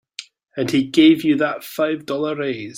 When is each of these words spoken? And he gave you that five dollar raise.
And 0.57 0.71
he 0.71 0.87
gave 0.87 1.23
you 1.23 1.35
that 1.37 1.63
five 1.63 2.07
dollar 2.07 2.35
raise. 2.35 2.69